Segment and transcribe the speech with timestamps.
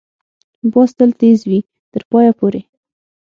[0.71, 1.59] باز تل تېز وي،
[1.91, 2.61] تر پایه پورې